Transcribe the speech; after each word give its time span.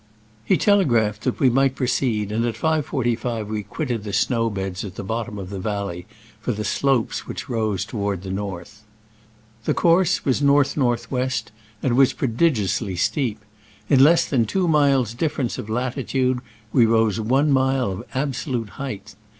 He 0.43 0.57
telegraphed 0.57 1.21
that 1.25 1.39
we 1.39 1.51
might 1.51 1.75
proceed, 1.75 2.31
and 2.31 2.43
at 2.47 2.55
5.45 2.55 3.45
we 3.47 3.61
quitted 3.61 4.03
the 4.03 4.13
snow 4.13 4.49
beds 4.49 4.83
at 4.83 4.95
the 4.95 5.03
bottom 5.03 5.37
of 5.37 5.51
the 5.51 5.59
valley 5.59 6.07
for 6.39 6.51
the 6.51 6.63
slopes 6.63 7.27
which 7.27 7.47
rose 7.47 7.85
toward 7.85 8.23
the 8.23 8.31
north. 8.31 8.81
The 9.65 9.75
course 9.75 10.25
was 10.25 10.41
north 10.41 10.75
north 10.75 11.11
west, 11.11 11.51
and 11.83 11.95
was 11.95 12.13
prodigiously 12.13 12.95
steep. 12.95 13.45
In 13.91 14.03
less 14.03 14.25
than 14.25 14.47
two 14.47 14.67
miles 14.67 15.13
difference 15.13 15.59
of 15.59 15.69
latitude 15.69 16.39
we 16.73 16.87
rose 16.87 17.19
one 17.21 17.51
mile 17.51 17.91
of 17.91 18.03
absolute 18.15 18.69
height. 18.81 19.13